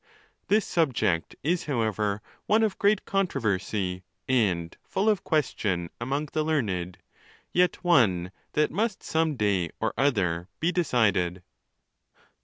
This 0.47 0.65
subject 0.65 1.35
is, 1.43 1.65
however, 1.65 2.23
one 2.47 2.63
of 2.63 2.79
great 2.79 3.05
controversy, 3.05 4.01
and 4.27 4.75
full 4.83 5.07
of 5.07 5.23
question 5.23 5.91
among 6.01 6.29
the 6.33 6.41
learned, 6.43 6.97
yet 7.51 7.83
one 7.83 8.31
that 8.53 8.71
must 8.71 9.03
some 9.03 9.35
day 9.35 9.69
or 9.79 9.93
other 9.99 10.47
be 10.59 10.71
decided. 10.71 11.43